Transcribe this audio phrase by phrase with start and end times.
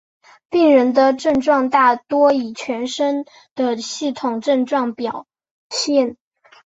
[0.49, 5.27] 病人的症状大多以全身的系统性症状表
[5.69, 6.17] 现。